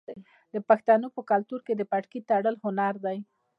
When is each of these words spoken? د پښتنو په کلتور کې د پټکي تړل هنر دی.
د 0.53 0.55
پښتنو 0.69 1.07
په 1.15 1.21
کلتور 1.31 1.59
کې 1.67 1.73
د 1.75 1.81
پټکي 1.91 2.19
تړل 2.29 2.55
هنر 2.63 2.93
دی. 3.05 3.17